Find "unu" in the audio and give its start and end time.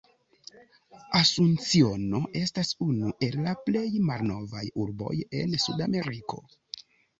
2.87-3.13